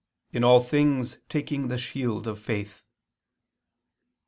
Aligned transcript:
in 0.33 0.43
all 0.43 0.59
things 0.59 1.19
taking 1.29 1.67
the 1.67 1.77
shield 1.77 2.25
of 2.25 2.39
faith." 2.39 2.81